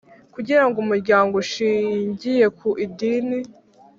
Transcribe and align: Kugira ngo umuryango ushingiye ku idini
Kugira 0.33 0.63
ngo 0.67 0.77
umuryango 0.83 1.33
ushingiye 1.43 2.45
ku 2.57 2.69
idini 2.85 3.39